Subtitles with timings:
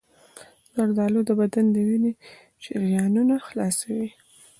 [0.75, 2.11] زردآلو د بدن د وینې
[2.63, 4.09] شریانونه خلاصوي.